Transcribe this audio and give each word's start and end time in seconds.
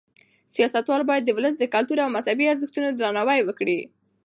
سیاستوال 0.55 1.01
باید 1.09 1.23
د 1.25 1.29
ولس 1.37 1.55
د 1.57 1.63
کلتور 1.73 1.97
او 2.03 2.09
مذهبي 2.17 2.45
ارزښتونو 2.47 2.89
درناوی 2.99 3.39
وکړي. 3.43 3.79